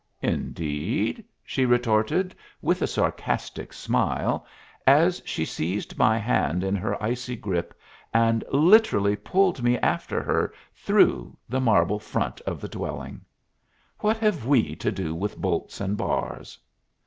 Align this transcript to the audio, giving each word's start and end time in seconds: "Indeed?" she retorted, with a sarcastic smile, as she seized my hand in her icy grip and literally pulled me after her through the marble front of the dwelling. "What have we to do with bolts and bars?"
"Indeed?" 0.23 1.23
she 1.43 1.63
retorted, 1.63 2.33
with 2.59 2.81
a 2.81 2.87
sarcastic 2.87 3.71
smile, 3.71 4.47
as 4.87 5.21
she 5.27 5.45
seized 5.45 5.95
my 5.99 6.17
hand 6.17 6.63
in 6.63 6.75
her 6.75 6.97
icy 7.03 7.35
grip 7.35 7.71
and 8.11 8.43
literally 8.51 9.15
pulled 9.15 9.61
me 9.61 9.77
after 9.77 10.23
her 10.23 10.55
through 10.73 11.37
the 11.47 11.61
marble 11.61 11.99
front 11.99 12.41
of 12.47 12.59
the 12.59 12.67
dwelling. 12.67 13.21
"What 13.99 14.17
have 14.17 14.43
we 14.47 14.75
to 14.77 14.91
do 14.91 15.13
with 15.13 15.37
bolts 15.37 15.79
and 15.79 15.95
bars?" 15.95 16.57